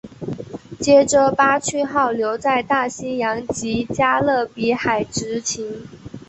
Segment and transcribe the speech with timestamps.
[0.79, 5.87] 接着巴区号留在大西洋及加勒比海执勤。